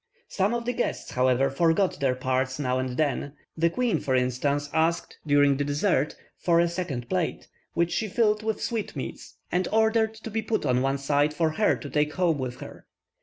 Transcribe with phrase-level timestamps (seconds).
[0.29, 4.67] Some of the guests, however, forgot their parts now and then: the queen, for instance,
[4.73, 10.15] asked, during the dessert, for a second plate, which she filled with sweetmeats, and ordered
[10.15, 12.87] to be put on one side for her to take home with her.